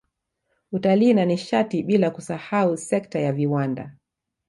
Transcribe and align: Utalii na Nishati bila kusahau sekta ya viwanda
Utalii 0.71 1.13
na 1.13 1.25
Nishati 1.25 1.83
bila 1.83 2.11
kusahau 2.11 2.77
sekta 2.77 3.19
ya 3.19 3.33
viwanda 3.33 3.95